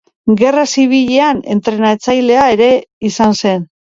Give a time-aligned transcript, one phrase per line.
[0.37, 2.73] Gerra Zibilean, entrenatzailea ere
[3.13, 3.63] izan zen.